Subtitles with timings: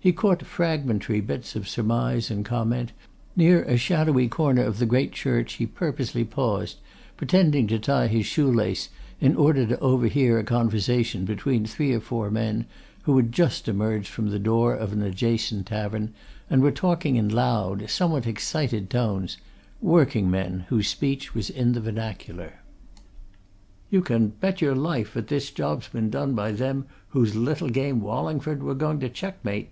[0.00, 2.96] He caught fragmentary bits of surmise and comment as
[3.34, 6.78] he walked along; near a shadowy corner of the great church he purposely paused,
[7.16, 8.88] pretending to tie his shoe lace,
[9.20, 12.64] in order to overhear a conversation between three or four men
[13.02, 16.14] who had just emerged from the door of an adjacent tavern,
[16.48, 19.36] and were talking in loud, somewhat excited tones:
[19.82, 22.60] working men, these, whose speech was in the vernacular.
[23.90, 28.00] "You can bet your life 'at this job's been done by them whose little game
[28.00, 29.66] Wallingford were going to checkmate!"